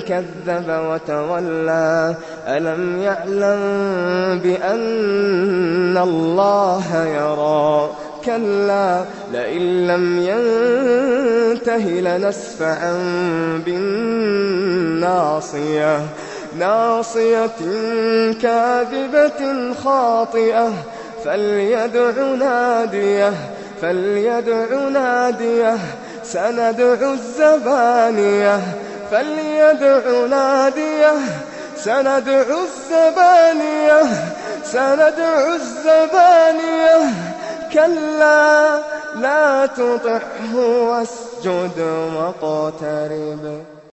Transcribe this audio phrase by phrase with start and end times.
[0.00, 2.14] كذب وتولى.
[2.46, 3.60] ألم يعلم
[4.38, 7.90] بأن الله يرى؟
[8.24, 9.00] كلا
[9.32, 12.92] لئن لم ينته لنسفعا
[13.66, 16.00] بالناصية.
[16.58, 17.50] ناصية
[18.42, 20.72] كاذبة خاطئة.
[21.24, 23.32] فليدع ناديه
[23.82, 25.76] فليدع ناديه.
[26.24, 28.60] سندع الزبانية.
[29.10, 31.14] فليدع ناديه
[31.76, 34.02] سندع الزبانية
[34.64, 37.10] سندع الزبانية.
[37.72, 38.78] كلا
[39.16, 41.78] لا تطعه واسجد
[42.16, 43.75] واقترب.